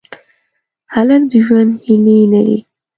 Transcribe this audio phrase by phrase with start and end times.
[0.93, 2.59] هلک د ژوند هیلې لري.